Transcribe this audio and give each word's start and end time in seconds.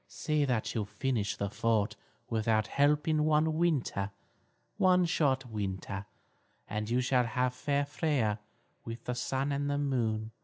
See 0.07 0.45
that 0.45 0.73
you 0.73 0.83
finish 0.85 1.35
the 1.35 1.51
fort 1.51 1.95
without 2.27 2.65
help 2.65 3.07
in 3.07 3.23
one 3.23 3.53
winter, 3.59 4.09
one 4.77 5.05
short 5.05 5.45
winter, 5.45 6.07
and 6.67 6.89
you 6.89 7.01
shall 7.01 7.27
have 7.27 7.53
fair 7.53 7.85
Freia 7.85 8.39
with 8.83 9.03
the 9.03 9.13
Sun 9.13 9.51
and 9.51 9.67
Moon. 9.87 10.31